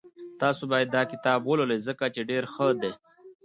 [0.41, 2.91] تاسو باید داکتاب ولولئ ځکه چی ډېر ښه ده